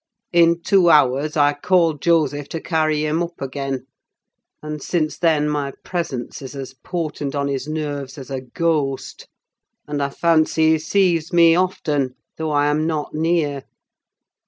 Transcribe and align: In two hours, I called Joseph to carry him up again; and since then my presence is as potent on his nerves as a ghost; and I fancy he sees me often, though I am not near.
In 0.33 0.63
two 0.63 0.89
hours, 0.89 1.37
I 1.37 1.53
called 1.53 2.01
Joseph 2.01 2.49
to 2.49 2.59
carry 2.59 3.05
him 3.05 3.21
up 3.21 3.39
again; 3.39 3.85
and 4.63 4.81
since 4.81 5.15
then 5.15 5.47
my 5.47 5.73
presence 5.83 6.41
is 6.41 6.55
as 6.55 6.73
potent 6.73 7.35
on 7.35 7.47
his 7.47 7.67
nerves 7.67 8.17
as 8.17 8.31
a 8.31 8.41
ghost; 8.41 9.27
and 9.87 10.01
I 10.01 10.09
fancy 10.09 10.71
he 10.71 10.79
sees 10.79 11.31
me 11.31 11.55
often, 11.55 12.15
though 12.39 12.49
I 12.49 12.65
am 12.65 12.87
not 12.87 13.13
near. 13.13 13.61